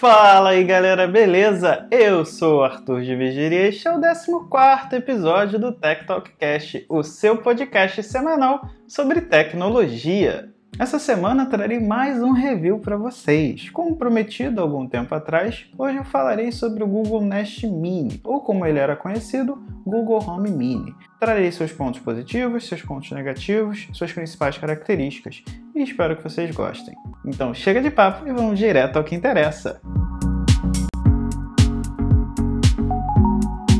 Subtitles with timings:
[0.00, 1.86] Fala aí galera, beleza?
[1.90, 6.86] Eu sou Arthur de Vigiria e este é o 14 episódio do Tech Talk Cast,
[6.88, 10.54] o seu podcast semanal sobre tecnologia.
[10.78, 13.68] Essa semana trarei mais um review para vocês.
[13.68, 18.64] Como prometido algum tempo atrás, hoje eu falarei sobre o Google Nest Mini, ou como
[18.64, 20.94] ele era conhecido, Google Home Mini.
[21.18, 25.44] Trarei seus pontos positivos, seus pontos negativos, suas principais características
[25.80, 26.94] e espero que vocês gostem.
[27.24, 29.80] Então chega de papo e vamos direto ao que interessa.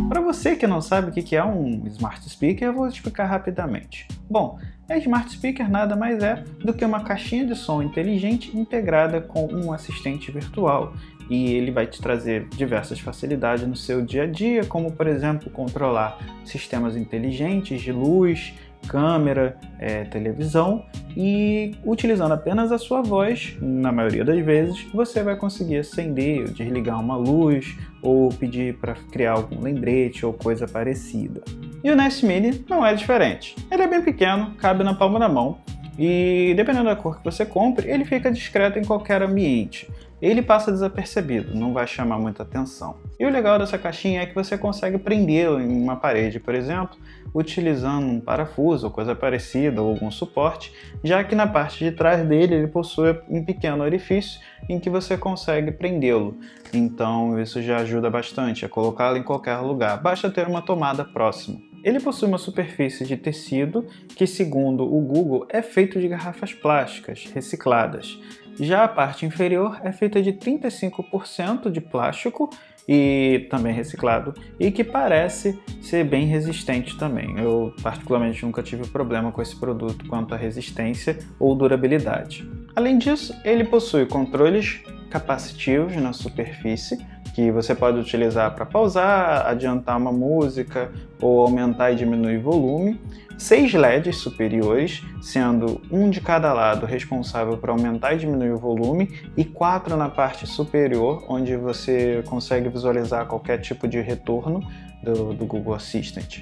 [0.08, 4.08] Para você que não sabe o que é um Smart Speaker, eu vou explicar rapidamente.
[4.28, 4.58] Bom,
[4.88, 9.46] a Smart Speaker nada mais é do que uma caixinha de som inteligente integrada com
[9.52, 10.94] um assistente virtual.
[11.30, 15.48] E ele vai te trazer diversas facilidades no seu dia a dia, como por exemplo
[15.48, 18.52] controlar sistemas inteligentes de luz,
[18.88, 20.84] câmera, é, televisão
[21.16, 26.48] e utilizando apenas a sua voz, na maioria das vezes, você vai conseguir acender ou
[26.48, 31.42] desligar uma luz ou pedir para criar algum lembrete ou coisa parecida.
[31.82, 33.54] E o Nest Mini não é diferente.
[33.70, 35.58] Ele é bem pequeno, cabe na palma da mão
[35.98, 39.88] e dependendo da cor que você compre, ele fica discreto em qualquer ambiente
[40.20, 42.96] ele passa desapercebido, não vai chamar muita atenção.
[43.18, 46.96] E o legal dessa caixinha é que você consegue prendê-lo em uma parede, por exemplo,
[47.34, 52.26] utilizando um parafuso ou coisa parecida ou algum suporte, já que na parte de trás
[52.26, 56.36] dele ele possui um pequeno orifício em que você consegue prendê-lo.
[56.72, 61.58] Então isso já ajuda bastante a colocá-lo em qualquer lugar, basta ter uma tomada próxima.
[61.82, 67.24] Ele possui uma superfície de tecido que, segundo o Google, é feito de garrafas plásticas
[67.32, 68.20] recicladas.
[68.60, 72.50] Já a parte inferior é feita de 35% de plástico
[72.86, 77.38] e também reciclado e que parece ser bem resistente também.
[77.38, 82.46] Eu particularmente nunca tive problema com esse produto quanto à resistência ou durabilidade.
[82.76, 86.98] Além disso, ele possui controles capacitivos na superfície
[87.34, 93.00] que você pode utilizar para pausar, adiantar uma música ou aumentar e diminuir volume.
[93.38, 99.08] Seis LEDs superiores, sendo um de cada lado responsável por aumentar e diminuir o volume,
[99.34, 104.60] e quatro na parte superior, onde você consegue visualizar qualquer tipo de retorno
[105.02, 106.40] do, do Google Assistant.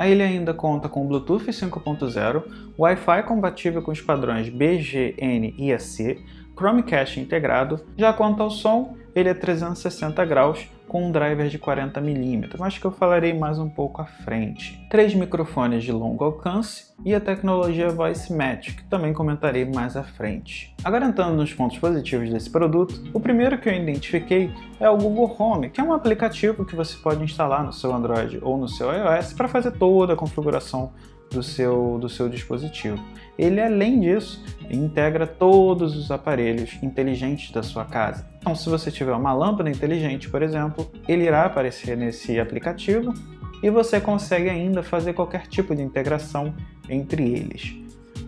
[0.00, 2.42] Ele ainda conta com Bluetooth 5.0,
[2.78, 6.18] Wi-Fi compatível com os padrões BGN e AC,
[6.56, 7.84] Chromecast integrado.
[7.96, 12.84] Já quanto ao som, ele é 360 graus com um driver de 40mm, mas que
[12.84, 14.84] eu falarei mais um pouco à frente.
[14.90, 20.02] Três microfones de longo alcance e a tecnologia Voice Match, que também comentarei mais à
[20.02, 20.74] frente.
[20.82, 25.36] Agora entrando nos pontos positivos desse produto, o primeiro que eu identifiquei é o Google
[25.38, 28.90] Home, que é um aplicativo que você pode instalar no seu Android ou no seu
[28.92, 30.92] iOS para fazer toda a configuração
[31.30, 33.02] do seu, do seu dispositivo.
[33.38, 38.28] Ele, além disso, integra todos os aparelhos inteligentes da sua casa.
[38.38, 43.14] Então, se você tiver uma lâmpada inteligente, por exemplo, ele irá aparecer nesse aplicativo
[43.62, 46.54] e você consegue ainda fazer qualquer tipo de integração
[46.88, 47.74] entre eles.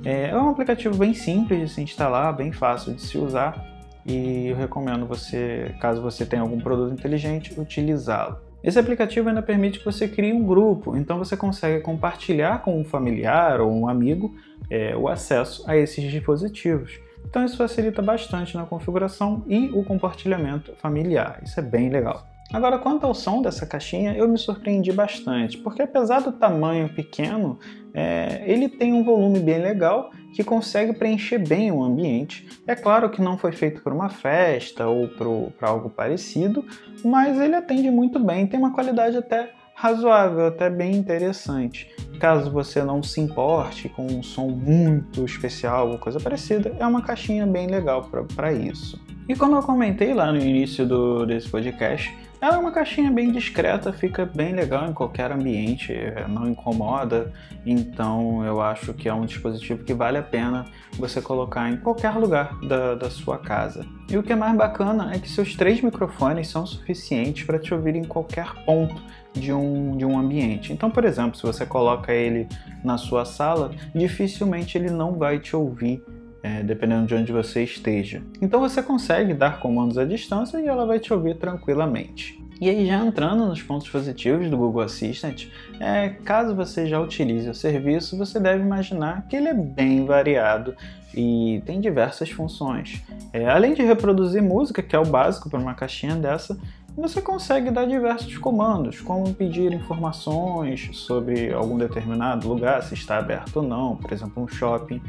[0.04, 3.72] É um aplicativo bem simples de se instalar, bem fácil de se usar
[4.04, 8.51] e eu recomendo você, caso você tenha algum produto inteligente, utilizá-lo.
[8.62, 12.84] Esse aplicativo ainda permite que você crie um grupo, então você consegue compartilhar com um
[12.84, 14.34] familiar ou um amigo
[14.70, 17.00] é, o acesso a esses dispositivos.
[17.26, 21.40] Então isso facilita bastante na configuração e o compartilhamento familiar.
[21.42, 22.26] Isso é bem legal.
[22.52, 27.58] Agora, quanto ao som dessa caixinha, eu me surpreendi bastante, porque apesar do tamanho pequeno,
[27.94, 32.48] é, ele tem um volume bem legal que consegue preencher bem o ambiente.
[32.66, 36.64] É claro que não foi feito para uma festa ou para algo parecido,
[37.04, 41.90] mas ele atende muito bem, tem uma qualidade até razoável, até bem interessante.
[42.18, 47.02] Caso você não se importe com um som muito especial ou coisa parecida, é uma
[47.02, 49.00] caixinha bem legal para isso.
[49.28, 52.12] E como eu comentei lá no início do, desse podcast,
[52.42, 55.94] ela é uma caixinha bem discreta, fica bem legal em qualquer ambiente,
[56.28, 57.32] não incomoda,
[57.64, 60.66] então eu acho que é um dispositivo que vale a pena
[60.98, 63.86] você colocar em qualquer lugar da, da sua casa.
[64.10, 67.72] E o que é mais bacana é que seus três microfones são suficientes para te
[67.72, 69.00] ouvir em qualquer ponto
[69.32, 70.72] de um, de um ambiente.
[70.72, 72.48] Então, por exemplo, se você coloca ele
[72.82, 76.04] na sua sala, dificilmente ele não vai te ouvir
[76.42, 78.22] é, dependendo de onde você esteja.
[78.40, 82.42] Então você consegue dar comandos à distância e ela vai te ouvir tranquilamente.
[82.60, 85.48] E aí, já entrando nos pontos positivos do Google Assistant,
[85.80, 90.72] é, caso você já utilize o serviço, você deve imaginar que ele é bem variado
[91.12, 93.02] e tem diversas funções.
[93.32, 96.56] É, além de reproduzir música, que é o básico para uma caixinha dessa,
[96.96, 103.56] você consegue dar diversos comandos, como pedir informações sobre algum determinado lugar, se está aberto
[103.56, 105.02] ou não, por exemplo, um shopping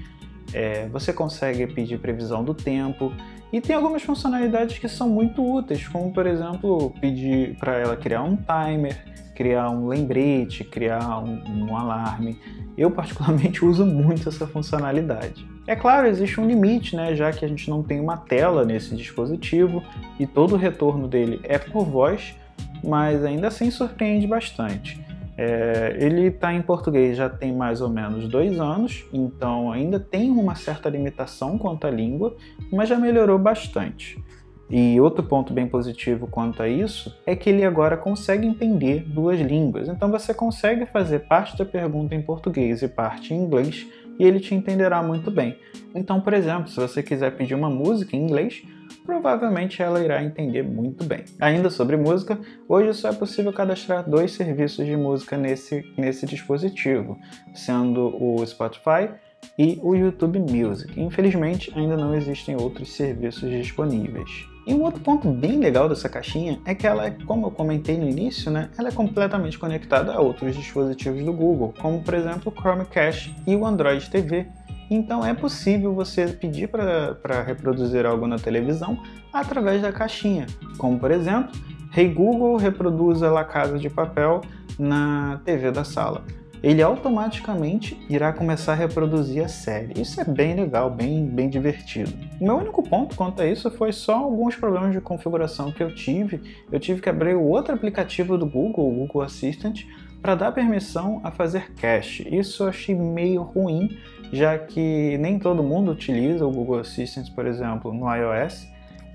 [0.54, 3.12] é, você consegue pedir previsão do tempo
[3.52, 8.24] e tem algumas funcionalidades que são muito úteis, como por exemplo pedir para ela criar
[8.24, 8.98] um timer,
[9.36, 12.40] criar um lembrete, criar um, um alarme.
[12.78, 15.48] Eu particularmente uso muito essa funcionalidade.
[15.66, 18.96] É claro, existe um limite, né, já que a gente não tem uma tela nesse
[18.96, 19.82] dispositivo
[20.20, 22.36] e todo o retorno dele é por voz,
[22.84, 25.00] mas ainda assim surpreende bastante.
[25.38, 30.30] É, ele está em português já tem mais ou menos dois anos, então ainda tem
[30.30, 32.36] uma certa limitação quanto à língua,
[32.72, 34.24] mas já melhorou bastante.
[34.70, 39.40] E outro ponto bem positivo quanto a isso é que ele agora consegue entender duas
[39.40, 39.88] línguas.
[39.88, 43.86] Então você consegue fazer parte da pergunta em português e parte em inglês
[44.18, 45.58] e ele te entenderá muito bem.
[45.94, 48.64] Então, por exemplo, se você quiser pedir uma música em inglês,
[49.06, 51.24] provavelmente ela irá entender muito bem.
[51.40, 57.18] Ainda sobre música, hoje só é possível cadastrar dois serviços de música nesse, nesse dispositivo,
[57.54, 59.10] sendo o Spotify
[59.58, 61.00] e o YouTube Music.
[61.00, 64.54] Infelizmente, ainda não existem outros serviços disponíveis.
[64.66, 68.08] E um outro ponto bem legal dessa caixinha é que ela, como eu comentei no
[68.08, 72.62] início, né, ela é completamente conectada a outros dispositivos do Google, como por exemplo o
[72.62, 74.48] Chromecast e o Android TV,
[74.90, 78.98] então é possível você pedir para reproduzir algo na televisão
[79.32, 80.46] através da caixinha,
[80.78, 81.52] como por exemplo,
[81.96, 84.42] Hey Google reproduza La Casa de Papel
[84.80, 86.24] na TV da sala.
[86.64, 90.02] Ele automaticamente irá começar a reproduzir a série.
[90.02, 92.12] Isso é bem legal, bem, bem divertido.
[92.40, 96.42] Meu único ponto quanto a isso foi só alguns problemas de configuração que eu tive.
[96.72, 99.84] Eu tive que abrir outro aplicativo do Google, o Google Assistant,
[100.24, 102.26] para dar permissão a fazer cache.
[102.34, 104.00] Isso eu achei meio ruim,
[104.32, 108.66] já que nem todo mundo utiliza o Google Assistant, por exemplo, no iOS,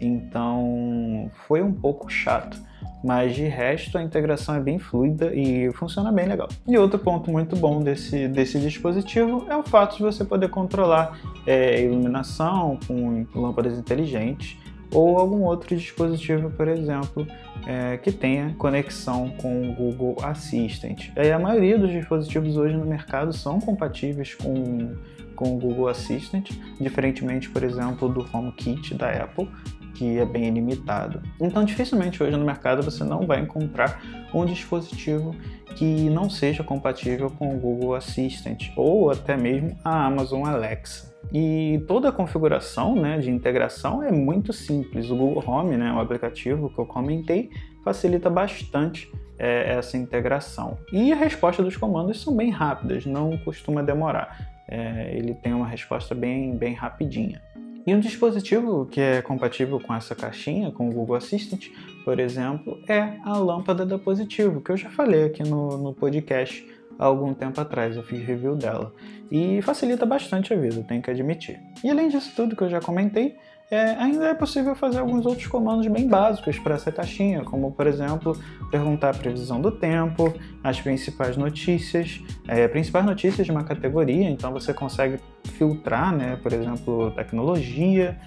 [0.03, 2.59] então foi um pouco chato.
[3.03, 6.49] Mas de resto a integração é bem fluida e funciona bem legal.
[6.67, 11.19] E outro ponto muito bom desse, desse dispositivo é o fato de você poder controlar
[11.47, 14.59] é, iluminação com lâmpadas inteligentes
[14.93, 17.27] ou algum outro dispositivo, por exemplo,
[17.67, 21.11] é, que tenha conexão com o Google Assistant.
[21.17, 24.95] E a maioria dos dispositivos hoje no mercado são compatíveis com,
[25.37, 26.51] com o Google Assistant,
[26.81, 29.49] diferentemente, por exemplo, do HomeKit da Apple,
[29.95, 31.21] que é bem limitado.
[31.41, 34.01] Então, dificilmente hoje no mercado você não vai encontrar
[34.33, 35.35] um dispositivo
[35.79, 41.17] que não seja compatível com o Google Assistant ou até mesmo a Amazon Alexa.
[41.33, 45.09] E toda a configuração né, de integração é muito simples.
[45.09, 47.51] O Google Home, né, o aplicativo que eu comentei,
[47.85, 49.09] facilita bastante
[49.39, 50.77] é, essa integração.
[50.93, 54.37] E a resposta dos comandos são bem rápidas, não costuma demorar.
[54.69, 57.41] É, ele tem uma resposta bem, bem rapidinha.
[57.87, 61.69] E um dispositivo que é compatível com essa caixinha, com o Google Assistant,
[62.09, 66.67] por exemplo, é a lâmpada da Positivo, que eu já falei aqui no, no podcast
[66.99, 68.95] há algum tempo atrás, eu fiz review dela.
[69.31, 71.61] E facilita bastante a vida, tenho que admitir.
[71.85, 73.37] E além disso tudo que eu já comentei,
[73.71, 77.87] é, ainda é possível fazer alguns outros comandos bem básicos para essa caixinha, como por
[77.87, 78.35] exemplo,
[78.71, 80.33] perguntar a previsão do tempo,
[80.65, 85.21] as principais notícias, é, principais notícias de uma categoria, então você consegue
[85.59, 88.19] filtrar, né, por exemplo, tecnologia.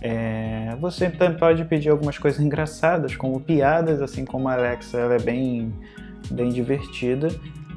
[0.00, 5.14] É, você também pode pedir algumas coisas engraçadas, como piadas, assim como a Alexa ela
[5.14, 5.72] é bem,
[6.30, 7.28] bem divertida.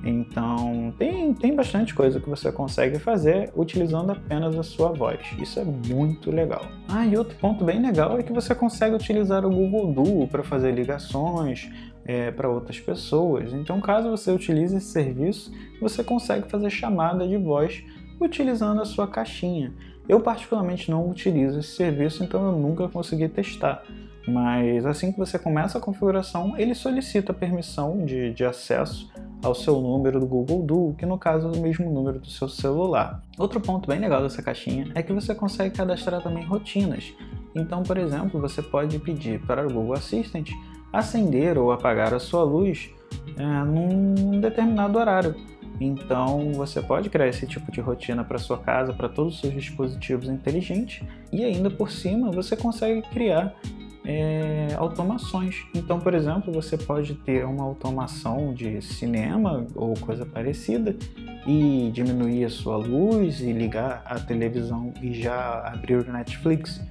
[0.06, 5.20] Então, tem, tem bastante coisa que você consegue fazer utilizando apenas a sua voz.
[5.40, 6.66] Isso é muito legal.
[6.90, 10.44] Ah, e outro ponto bem legal é que você consegue utilizar o Google Duo para
[10.44, 11.70] fazer ligações
[12.06, 13.54] é, para outras pessoas.
[13.54, 17.82] Então, caso você utilize esse serviço, você consegue fazer chamada de voz
[18.20, 19.74] utilizando a sua caixinha.
[20.08, 23.84] Eu particularmente não utilizo esse serviço, então eu nunca consegui testar.
[24.28, 29.12] Mas assim que você começa a configuração, ele solicita permissão de, de acesso
[29.44, 32.48] ao seu número do Google Duo, que no caso é o mesmo número do seu
[32.48, 33.22] celular.
[33.38, 37.14] Outro ponto bem legal dessa caixinha é que você consegue cadastrar também rotinas.
[37.54, 40.50] Então, por exemplo, você pode pedir para o Google Assistant
[40.92, 42.90] acender ou apagar a sua luz
[43.38, 45.36] é, num determinado horário.
[45.84, 49.54] Então você pode criar esse tipo de rotina para sua casa, para todos os seus
[49.54, 53.54] dispositivos inteligentes e ainda por cima você consegue criar
[54.06, 55.56] é, automações.
[55.74, 60.96] Então, por exemplo, você pode ter uma automação de cinema ou coisa parecida
[61.46, 66.82] e diminuir a sua luz e ligar a televisão e já abrir o Netflix,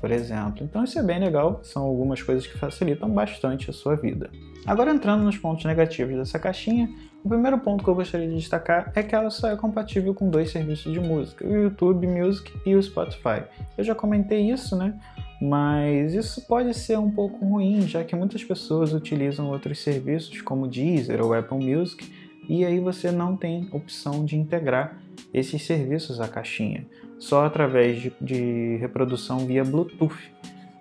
[0.00, 0.64] por exemplo.
[0.64, 4.30] Então, isso é bem legal, são algumas coisas que facilitam bastante a sua vida.
[4.66, 6.88] Agora, entrando nos pontos negativos dessa caixinha,
[7.24, 10.28] o primeiro ponto que eu gostaria de destacar é que ela só é compatível com
[10.28, 13.44] dois serviços de música, o YouTube Music e o Spotify.
[13.76, 14.98] Eu já comentei isso, né?
[15.40, 20.68] Mas isso pode ser um pouco ruim, já que muitas pessoas utilizam outros serviços como
[20.68, 22.12] Deezer ou Apple Music,
[22.48, 25.01] e aí você não tem opção de integrar
[25.32, 26.86] esses serviços à caixinha,
[27.18, 30.32] só através de, de reprodução via Bluetooth.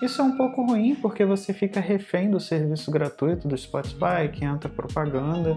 [0.01, 4.43] Isso é um pouco ruim porque você fica refém do serviço gratuito do Spotify, que
[4.43, 5.55] entra propaganda.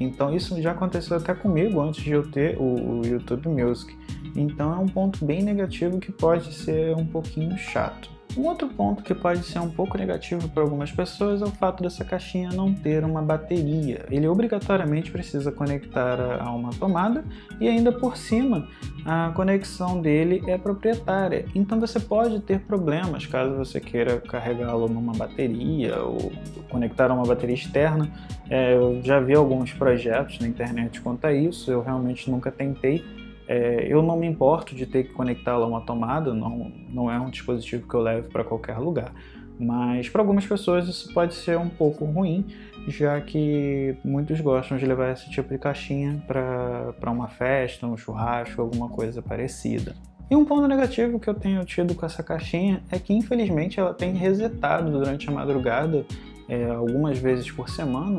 [0.00, 3.96] Então isso já aconteceu até comigo antes de eu ter o, o YouTube Music.
[4.34, 8.13] Então é um ponto bem negativo que pode ser um pouquinho chato.
[8.36, 11.82] Um outro ponto que pode ser um pouco negativo para algumas pessoas é o fato
[11.82, 14.04] dessa caixinha não ter uma bateria.
[14.10, 17.24] Ele obrigatoriamente precisa conectar a uma tomada
[17.60, 18.68] e ainda por cima
[19.04, 21.46] a conexão dele é proprietária.
[21.54, 26.32] Então você pode ter problemas caso você queira carregá-lo numa bateria ou
[26.68, 28.10] conectar a uma bateria externa.
[28.50, 33.04] É, eu já vi alguns projetos na internet quanto a isso, eu realmente nunca tentei
[33.46, 37.18] é, eu não me importo de ter que conectá-lo a uma tomada, não, não é
[37.18, 39.12] um dispositivo que eu levo para qualquer lugar.
[39.58, 42.46] Mas para algumas pessoas isso pode ser um pouco ruim,
[42.88, 48.60] já que muitos gostam de levar esse tipo de caixinha para uma festa, um churrasco,
[48.60, 49.94] alguma coisa parecida.
[50.30, 53.92] E um ponto negativo que eu tenho tido com essa caixinha é que infelizmente ela
[53.92, 56.04] tem resetado durante a madrugada
[56.48, 58.18] é, algumas vezes por semana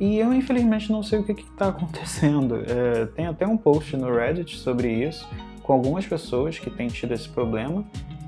[0.00, 2.56] e eu infelizmente não sei o que está acontecendo.
[2.68, 5.26] É, tem até um post no Reddit sobre isso,
[5.62, 7.84] com algumas pessoas que têm tido esse problema,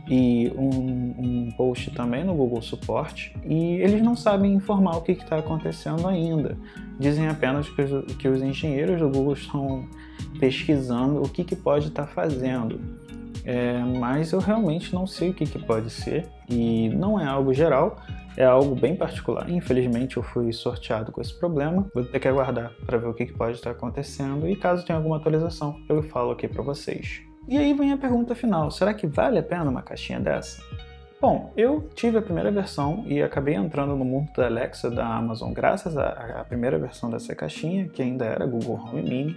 [0.08, 5.12] e um, um post também no Google Suporte, e eles não sabem informar o que
[5.12, 6.56] está acontecendo ainda.
[6.98, 9.86] Dizem apenas que os, que os, engenheiros do Google estão
[10.40, 12.80] pesquisando o que, que pode estar tá fazendo.
[13.44, 17.52] É, mas eu realmente não sei o que, que pode ser, e não é algo
[17.52, 17.98] geral,
[18.38, 19.50] é algo bem particular.
[19.50, 21.90] Infelizmente eu fui sorteado com esse problema.
[21.92, 25.16] Vou ter que aguardar para ver o que pode estar acontecendo e caso tenha alguma
[25.16, 27.20] atualização, eu falo aqui para vocês.
[27.48, 30.62] E aí vem a pergunta final: será que vale a pena uma caixinha dessa?
[31.20, 35.52] Bom, eu tive a primeira versão e acabei entrando no mundo da Alexa da Amazon
[35.52, 39.36] graças à, à primeira versão dessa caixinha, que ainda era Google Home Mini.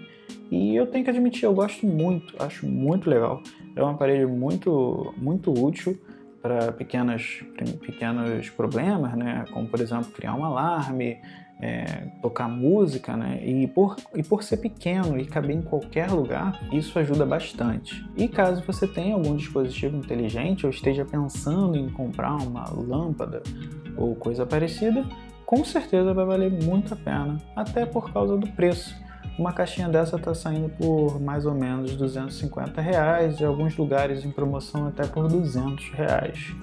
[0.51, 3.41] E eu tenho que admitir, eu gosto muito, acho muito legal.
[3.75, 5.97] É um aparelho muito, muito útil
[6.41, 7.43] para pequenos,
[7.81, 9.45] pequenos problemas, né?
[9.51, 11.19] como por exemplo criar um alarme,
[11.61, 13.39] é, tocar música, né?
[13.45, 18.03] E por, e por ser pequeno e caber em qualquer lugar, isso ajuda bastante.
[18.17, 23.43] E caso você tenha algum dispositivo inteligente ou esteja pensando em comprar uma lâmpada
[23.95, 25.05] ou coisa parecida,
[25.45, 28.95] com certeza vai valer muito a pena, até por causa do preço.
[29.37, 34.31] Uma caixinha dessa está saindo por mais ou menos 250 reais, em alguns lugares em
[34.31, 36.53] promoção até por 200 reais.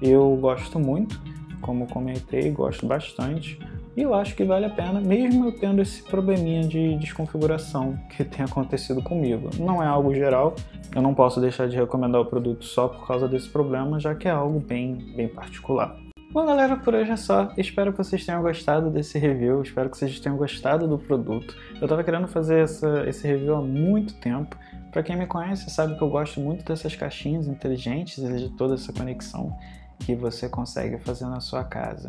[0.00, 1.20] Eu gosto muito,
[1.60, 3.58] como comentei, gosto bastante
[3.94, 8.24] e eu acho que vale a pena, mesmo eu tendo esse probleminha de desconfiguração que
[8.24, 9.50] tem acontecido comigo.
[9.58, 10.54] Não é algo geral,
[10.94, 14.26] eu não posso deixar de recomendar o produto só por causa desse problema, já que
[14.26, 15.94] é algo bem, bem particular.
[16.32, 17.52] Bom, galera, por hoje é só.
[17.58, 21.54] Espero que vocês tenham gostado desse review, espero que vocês tenham gostado do produto.
[21.74, 24.56] Eu estava querendo fazer essa, esse review há muito tempo.
[24.90, 28.72] Para quem me conhece, sabe que eu gosto muito dessas caixinhas inteligentes e de toda
[28.74, 29.54] essa conexão
[30.04, 32.08] que você consegue fazer na sua casa.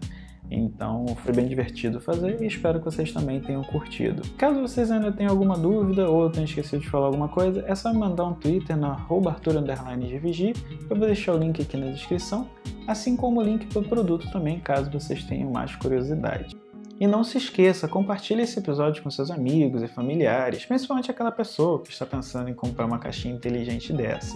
[0.52, 4.22] Então foi bem divertido fazer e espero que vocês também tenham curtido.
[4.38, 7.74] Caso vocês ainda tenham alguma dúvida ou eu tenha esquecido de falar alguma coisa, é
[7.74, 10.54] só me mandar um Twitter na @arthur_gvg.
[10.90, 12.48] Eu vou deixar o link aqui na descrição,
[12.88, 16.56] assim como o link para o produto também, caso vocês tenham mais curiosidade.
[17.00, 21.82] E não se esqueça, compartilhe esse episódio com seus amigos e familiares, principalmente aquela pessoa
[21.82, 24.36] que está pensando em comprar uma caixinha inteligente dessa.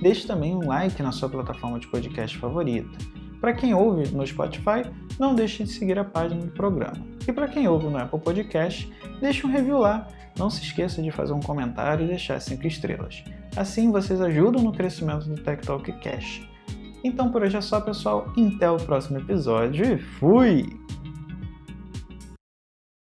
[0.00, 2.90] Deixe também um like na sua plataforma de podcast favorita.
[3.40, 7.04] Para quem ouve no Spotify, não deixe de seguir a página do programa.
[7.26, 10.06] E para quem ouve no Apple Podcast, deixe um review lá.
[10.38, 13.22] Não se esqueça de fazer um comentário e deixar 5 estrelas.
[13.56, 16.48] Assim vocês ajudam no crescimento do Tech Talk Cash.
[17.04, 18.32] Então por hoje é só, pessoal.
[18.56, 20.66] Até o próximo episódio e fui!